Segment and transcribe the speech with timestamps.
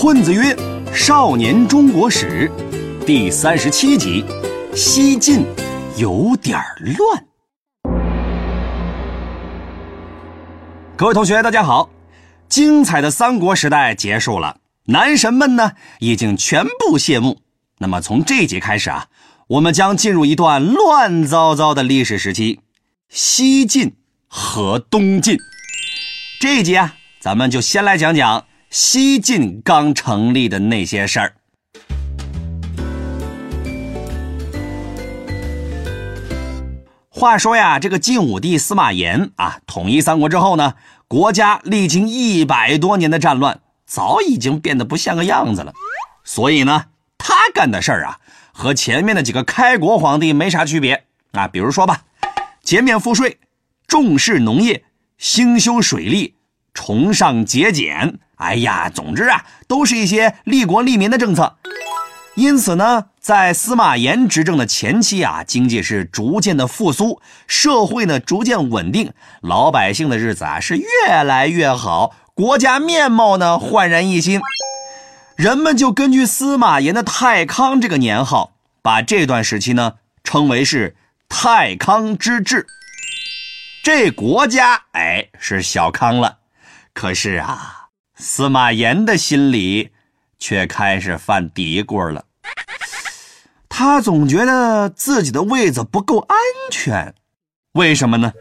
[0.00, 0.56] 混子曰
[0.94, 2.48] ：“少年中国史，
[3.04, 4.24] 第三十七集，
[4.72, 5.44] 西晋
[5.96, 6.56] 有点
[6.96, 7.26] 乱。”
[10.96, 11.90] 各位同学，大家好！
[12.48, 17.40] 精彩的三国时代结束了，男神们呢已经全部谢幕。
[17.78, 19.08] 那么从这集开始啊，
[19.48, 22.60] 我们将进入一段乱糟糟的历史时期——
[23.10, 23.96] 西晋
[24.28, 25.36] 和东晋。
[26.40, 31.34] 这一集啊，咱们就先来讲讲西晋刚成立的那些事儿。
[37.08, 40.74] 话说呀，这个晋武帝司马炎啊，统一三国之后呢，
[41.08, 45.72] 国家历经一百多年的战乱，早已经变得不像个样子了。
[46.22, 46.84] 所以呢，
[47.16, 48.20] 他干的事儿啊，
[48.52, 51.48] 和前面的几个开国皇帝没啥区别啊。
[51.48, 52.02] 比如说吧，
[52.62, 53.38] 减免赋税，
[53.86, 54.84] 重视农业，
[55.16, 56.34] 兴修水利，
[56.74, 58.20] 崇尚节俭。
[58.38, 61.56] 哎呀，总之啊，都是一些利国利民的政策。
[62.34, 74.40] 因此呢，在司马炎执政的前期啊，经济是逐渐的复苏，社会呢逐渐稳定，老百姓的日子啊是越来越好，国家面貌呢焕然一新。
[75.34, 78.52] 人们就根据司马炎的太康这个年号，
[78.82, 80.94] 把这段时期呢称为是
[81.28, 82.66] 太康之治。
[83.82, 86.38] 这国家哎是小康了，
[86.92, 87.77] 可是啊，
[88.18, 89.90] 司马炎的心里
[90.38, 92.24] 却开始犯嘀咕了。
[93.68, 96.36] 他总觉得自己的位子不够安
[96.70, 97.14] 全，
[97.72, 98.32] 为什么呢？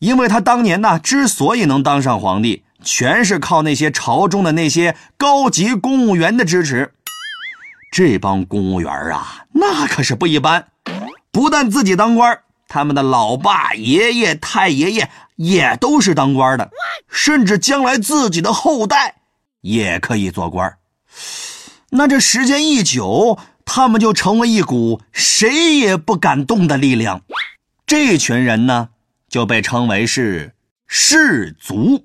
[0.00, 6.92] 因为他当年呢，之所以能当上皇帝，全是靠那些朝中的那些高级公务员的支持。
[7.90, 10.68] 这帮公务员啊，那可是不一般，
[11.32, 12.38] 不但自己当官，
[12.74, 16.72] 他们的老爸、爷爷、太爷爷也都是当官的，
[17.08, 19.14] 甚至将来自己的后代
[19.60, 20.76] 也可以做官。
[21.90, 27.20] 那这时间一久，他们就成为一股谁也不敢动的力量，
[27.86, 28.88] 这群人呢
[29.28, 30.52] 就被称为是
[30.88, 32.04] 士族。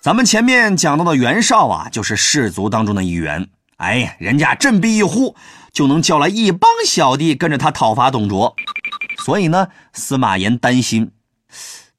[0.00, 3.48] 咱们前面讲到的袁绍啊，就是士族当中的一员。
[3.78, 5.34] 哎呀，人家振臂一呼，
[5.72, 8.54] 就能叫来一帮小弟跟着他讨伐董卓。
[9.24, 11.10] 所以呢，司马炎担心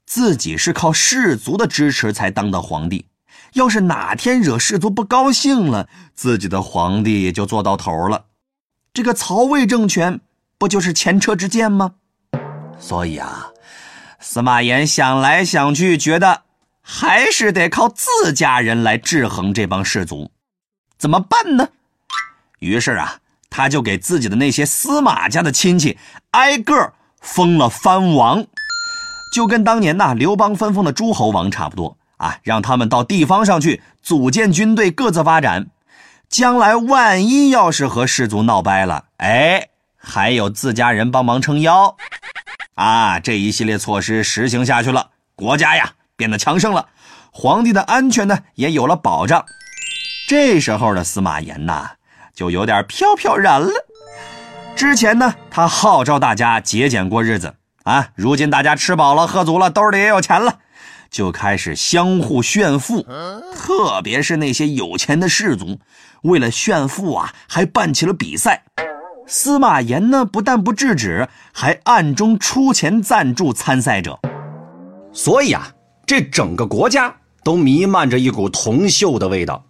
[0.05, 3.07] 自己是靠士族的支持才当的皇帝。
[3.53, 8.25] 要是哪天惹士族不高兴了，自己的皇帝也就做到头了。
[8.93, 10.21] 这个曹魏政权
[10.59, 11.95] 不就是前车之鉴吗？
[12.79, 13.47] 所以啊，
[14.19, 16.43] 司马炎想来想去，觉得
[16.79, 20.29] 还是得靠自家人来制衡这帮士族。
[20.99, 21.69] 怎么办呢？
[22.59, 23.17] 于是啊，
[23.49, 25.97] 他就给自己的那些司马家的亲戚
[26.29, 26.93] 挨个
[27.25, 28.45] 封了藩王，
[29.33, 31.97] 就跟当年呐刘邦分封的诸侯王差不多。
[32.17, 35.67] 啊，让他们到地方上去组建军队，各自发展。
[36.29, 41.97] 将来万一要是和氏族闹掰了，哎，还有自家人帮忙撑腰。
[42.75, 46.87] 啊，这一系列措施实行下去了，国家呀变得强盛了，
[47.31, 49.43] 皇帝的安全呢也有了保障。
[50.29, 51.91] 这时候的司马炎呐，
[52.33, 53.69] 就有点飘飘然了。
[54.75, 60.59] 之前呢，他号召大家节俭过日子啊，如今大家吃饱了喝足了，兜里也有钱了。
[61.09, 63.05] 就开始相互炫富，
[63.53, 65.79] 特别是那些有钱的士族，
[66.23, 68.63] 为了炫富啊，还办起了比赛。
[69.25, 74.19] 司马炎呢，不但不制止，还暗中出钱赞助参赛者。
[75.13, 75.69] 所以啊，
[76.05, 77.15] 这整个国家
[77.45, 79.63] 都弥漫着一股铜锈的味道。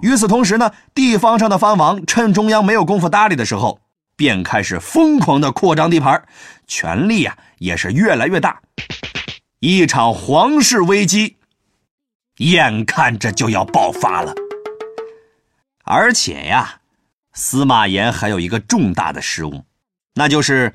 [0.00, 3.80] 与此同时呢，地方上的藩王趁中央没有功夫搭理的时候，
[4.16, 6.26] 便开始疯狂的扩张地盘，
[6.66, 8.60] 权力呀也是越来越大。
[9.60, 11.36] 一场皇室危机，
[12.38, 14.34] 眼看着就要爆发了。
[15.84, 16.80] 而且呀，
[17.32, 19.64] 司马炎还有一个重大的失误，
[20.14, 20.74] 那就是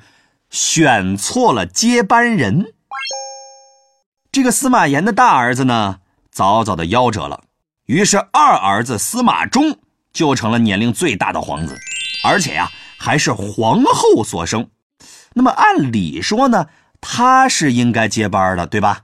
[0.50, 2.74] 选错了接班人。
[4.32, 6.00] 这个司马炎的大儿子呢，
[6.32, 7.44] 早早的夭折了，
[7.86, 9.78] 于是二儿子司马衷
[10.14, 11.78] 就成了年龄最大的皇子，
[12.24, 12.72] 而且呀，
[13.04, 14.70] 还是皇后所生。
[15.34, 16.68] 那么按理说呢？
[17.02, 19.02] 他是应该接班的，对吧？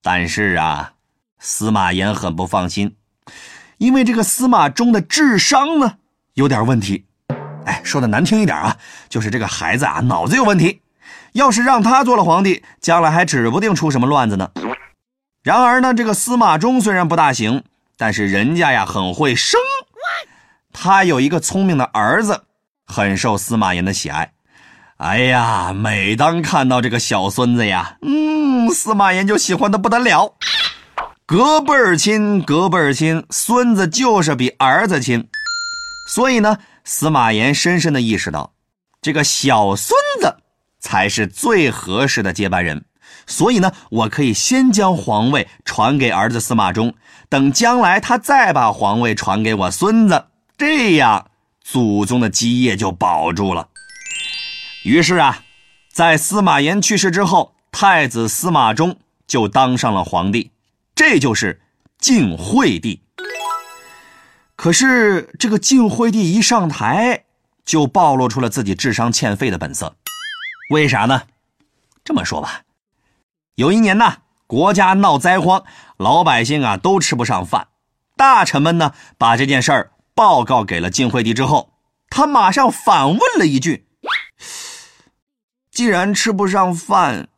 [0.00, 0.92] 但是啊，
[1.40, 2.94] 司马炎很不放心，
[3.78, 5.94] 因为这个司马衷的智商呢
[6.34, 7.06] 有点问题。
[7.64, 8.76] 哎，说的难听一点啊，
[9.08, 10.80] 就是这个孩子啊脑子有问题。
[11.32, 14.52] 要是让他做了皇帝，将来还指不定出什么乱子呢。
[15.42, 17.64] 然而呢，这个司马衷虽然不大行，
[17.96, 19.60] 但是人家呀很会生，
[20.72, 22.44] 他有一个聪明的儿子，
[22.86, 24.32] 很受司马炎的喜爱。
[24.98, 30.36] 哎呀，每当看到这个小孙子呀，嗯，司马炎就喜欢的不得了。
[31.26, 35.28] 隔辈儿亲，隔辈儿亲，孙子就是比儿子亲。
[36.08, 38.52] 所以呢，司马炎深深的意识到，
[39.02, 39.90] 这个小孙
[40.20, 40.36] 子
[40.78, 42.84] 才是最合适的接班人。
[43.26, 46.94] 所以呢，我可以先将皇位传给儿子司马衷，
[47.28, 51.26] 等将来他再把皇位传给我孙子，这样
[51.68, 53.68] 祖宗的基业就保住了。
[54.84, 55.42] 于是啊，
[55.92, 58.96] 在司马炎去世之后，太子司马衷
[59.26, 60.52] 就当上了皇帝，
[60.94, 61.60] 这就是
[61.98, 63.02] 晋惠帝。
[64.54, 67.24] 可是这个晋惠帝一上台，
[67.64, 69.96] 就暴露出了自己智商欠费的本色。
[70.70, 71.22] 为啥呢？
[72.04, 72.62] 这么说吧。
[73.56, 75.64] 有一年呢，国家闹灾荒，
[75.96, 77.66] 老百姓啊都吃不上饭。
[78.16, 81.74] 大臣们呢把这件事儿报告给了晋惠帝之后，
[82.08, 83.86] 他马上反问了一句
[85.70, 87.28] ：“既然吃不上饭，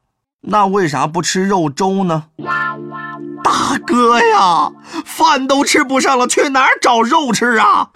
[0.42, 2.26] 那为啥不吃肉粥呢？”
[3.42, 4.70] 大哥呀，
[5.04, 7.90] 饭都吃不上了，去哪儿找肉吃啊？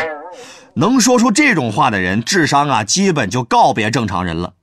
[0.74, 4.54] 能说出这种话的人，智商啊基本就告别正常人了。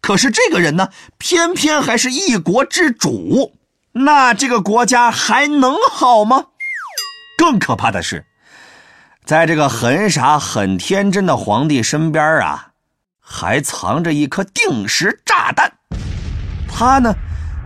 [0.00, 0.88] 可是这个人呢，
[1.18, 3.54] 偏偏还是一国之主，
[3.92, 6.46] 那这个国家还能好吗？
[7.36, 8.26] 更可怕的是，
[9.28, 12.70] 在这个很傻很天真的皇帝身边啊，
[13.20, 15.70] 还藏着一颗定时炸弹。
[16.66, 17.14] 他呢，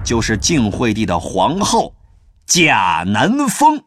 [0.02, 1.94] 就是晋惠帝的皇后
[2.46, 3.80] 贾南风。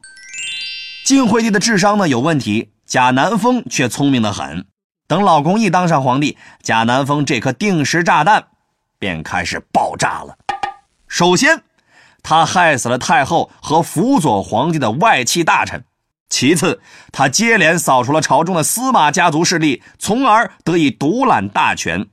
[1.03, 4.65] 晋惠帝的智商呢有问题，贾南风却聪明的很。
[5.05, 8.47] 等老公一当上皇帝，贾南风这颗定时炸弹
[8.97, 10.37] 便开始爆炸了。
[11.09, 11.61] 首先，
[12.23, 15.81] 他害死了太后和辅佐皇帝的外戚大臣；
[16.29, 16.81] 其次，
[17.11, 22.07] 他接连扫除了朝中的司马家族势力，从而得以独揽大权。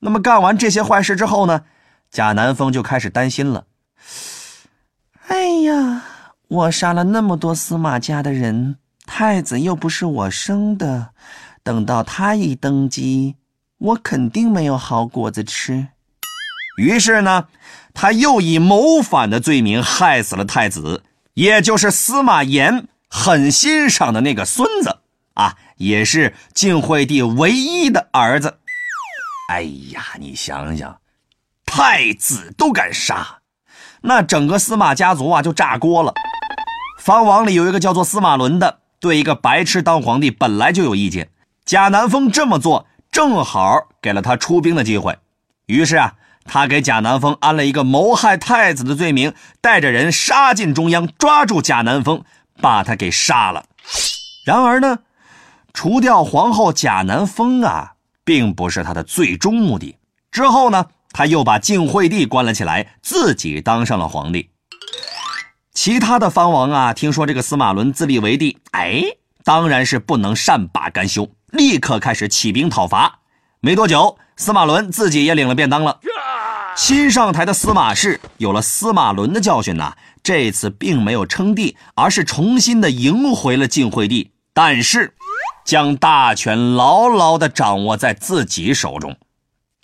[0.00, 1.62] 那么，干完这些坏事之后呢？
[2.10, 3.64] 贾南风就开始担心了。
[5.28, 6.04] 哎呀，
[6.48, 8.76] 我杀了那么多司马家的人，
[9.06, 11.10] 太子又不是我生的。
[11.62, 13.36] 等到他一登基，
[13.78, 15.88] 我肯定没有好果子吃。
[16.76, 17.46] 于是呢，
[17.94, 21.02] 他又以谋反的罪名害死了太子，
[21.34, 24.98] 也就是司马炎很欣赏的那个孙子
[25.34, 28.58] 啊，也是晋惠帝唯一的儿子。
[29.48, 30.98] 哎呀，你想想，
[31.64, 33.38] 太子都敢杀，
[34.00, 36.12] 那整个司马家族啊就炸锅了。
[36.98, 41.30] 方王里有一个叫做司马伦的，对一个白痴当皇帝本来就有意见。
[41.64, 45.16] 贾南风这么做，正好给了他出兵的机会。
[45.66, 46.14] 于是啊，
[46.44, 52.24] 他给贾南风安了一个谋害太子的罪名，带着人杀进中央，抓住贾南风，
[52.60, 53.64] 把他给杀了。
[54.46, 54.98] 然而呢，
[55.72, 59.96] 除掉皇后贾南风啊，并不是他的最终目的。
[60.30, 64.50] 之后呢，他又把晋惠帝关了起来，自己当上了皇帝。
[65.72, 69.02] 其他的藩王啊，听说这个司马伦自立为帝，哎，
[69.42, 71.28] 当然是不能善罢甘休。
[71.48, 73.20] 立刻开始起兵讨伐，
[73.60, 76.00] 没多久，司马伦自己也领了便当了。
[76.76, 85.14] 新上台的司马氏有了司马伦的教训呐，这次并没有称帝，而是重新的赢回了晋惠帝，但是
[85.64, 89.16] 将大权牢牢的掌握在自己手中。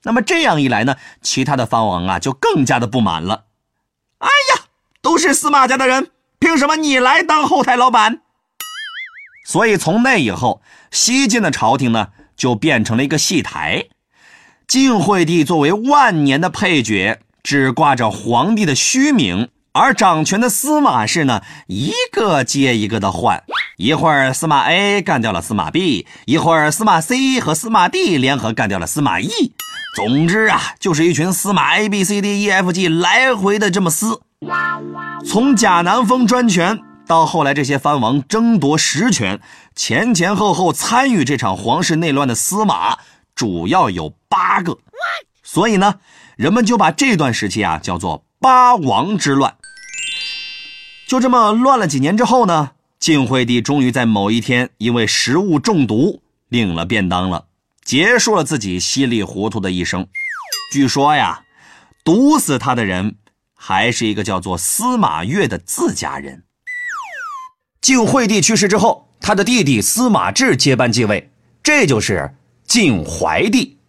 [0.03, 3.45] 那么这样一来呢，其他的藩王啊就更加的不满了。
[4.19, 4.65] 哎呀，
[5.01, 6.11] 都是司马家的人，
[6.41, 8.23] 凭什么你来当后台老板？
[9.47, 10.61] 所以从那以后，
[10.91, 13.87] 西晋的朝廷呢就变成了一个戏台，
[14.71, 23.43] 晋惠帝作为万年的配角，只挂着皇帝的虚名，而掌权的司马氏呢，一个接一个的换，
[23.79, 29.29] 一会儿司马 A 干掉了司马 B，一会儿司马 C 和司马 D 联合干掉了司马 E，
[29.97, 34.21] 总之啊，就是一群司马 A B C D E F G 来回的这么撕，
[35.27, 36.79] 从贾南风专权。
[37.09, 39.41] 到后来，这些藩王争夺实权，
[39.75, 42.99] 前前后后参与这场皇室内乱的司马
[43.35, 44.79] 主要有八个，
[45.43, 46.01] 所以呢，
[46.37, 49.57] 人们就把这段时期啊叫做八王之乱。
[51.09, 57.47] 就这么乱了几年之后呢，晋惠帝终于在某一天因为食物中毒领了便当了，
[57.85, 60.07] 结束了自己稀里糊涂的一生。
[60.73, 61.43] 据说呀，
[62.05, 63.17] 毒死他的人
[63.55, 66.45] 还是一个叫做司马越的自家人。
[67.81, 73.80] 晋惠帝去世之后，他的弟弟司马志接班继位，这就是晋怀帝。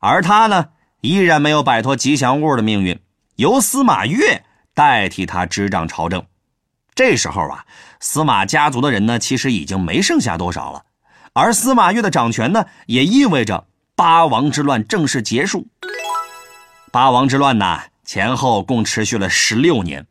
[0.00, 0.68] 而他呢，
[1.00, 3.00] 依然没有摆脱吉祥物的命运，
[3.36, 6.24] 由司马越代替他执掌朝政。
[6.94, 7.64] 这时候啊，
[8.00, 10.84] 司马家族的人呢，其实已经没剩下多少了。
[11.32, 15.66] 而司马越的掌权呢，也意味着八王之乱正式结束。
[16.92, 20.06] 八王之乱呢，前后共持续了十六年。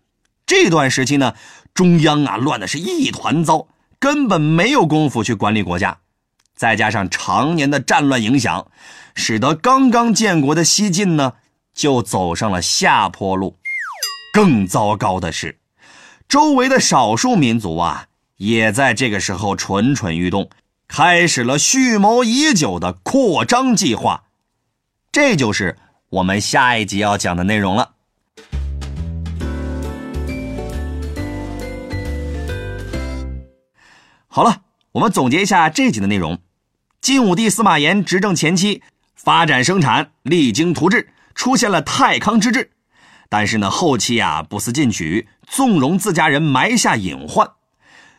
[0.46, 1.34] 这段时期呢，
[1.74, 3.68] 中央啊乱的是一团糟，
[4.00, 5.98] 根本没有功夫去管理国家。
[6.58, 8.70] 再加上常年的战乱影响，
[9.14, 11.34] 使得刚刚建国的西晋呢，
[11.74, 13.56] 就走上了下坡路。
[14.34, 15.60] 更糟糕的是，
[16.28, 20.50] 周围的少数民族啊，也在这个时候蠢蠢欲动，
[20.88, 24.24] 开始了蓄谋已久的扩张计划。
[25.12, 25.78] 这就是
[26.10, 27.92] 我们下一集要讲的内容了。
[34.28, 34.62] 好了，
[34.92, 36.40] 我们总结一下这集的内容。
[37.08, 38.84] 晋武帝司马炎执政前期，
[39.16, 42.70] 发展生产励精图治，出现了太康之治。
[43.30, 47.50] 但是呢，后期啊不思进取，纵容自家人埋下隐患。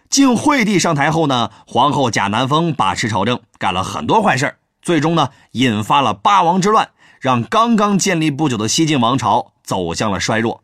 [0.08, 6.88] 晋惠帝上台后呢，皇后贾南风把持朝政，干了很多坏事最终呢引发了八王之乱，
[7.20, 10.62] 让刚刚建立不久的西晋王朝走向了衰弱。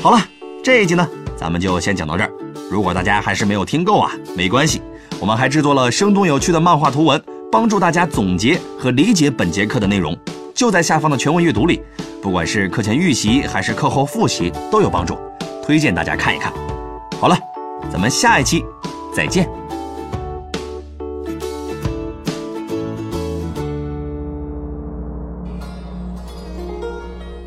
[0.00, 0.28] 好了，
[0.62, 2.32] 这一集呢，咱们就先讲到这儿。
[2.70, 4.80] 如果大家还是没有听够啊，没关系。
[5.20, 7.20] 我们还制作了生动有趣的漫画图文，
[7.50, 10.16] 帮助大家总结和理解本节课的内容，
[10.54, 11.82] 就在下方的全文阅读里。
[12.22, 15.18] 不管是课前预习还是课后复习都有帮助，
[15.62, 16.52] 推荐大家看一看。
[17.20, 17.36] 好了，
[17.90, 18.64] 咱们下一期
[19.12, 19.48] 再见。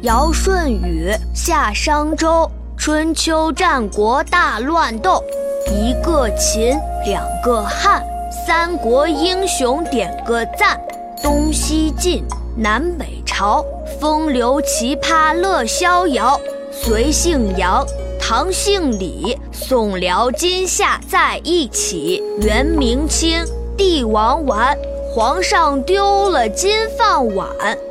[0.01, 5.23] 尧舜禹夏商周，春秋战国大乱斗。
[5.71, 8.03] 一个秦，两个汉，
[8.45, 10.79] 三国英雄点个赞。
[11.23, 12.23] 东西晋，
[12.55, 13.65] 南北朝，
[13.99, 16.39] 风流奇葩乐逍遥。
[16.71, 17.85] 隋姓杨，
[18.19, 22.21] 唐姓李，宋辽金夏在一起。
[22.41, 23.43] 元明清，
[23.75, 24.77] 帝王丸，
[25.11, 27.47] 皇上丢了金饭碗。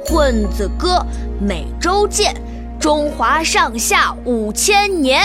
[0.09, 1.05] 棍子哥，
[1.41, 2.35] 每周见，
[2.79, 5.23] 中华上下五千年。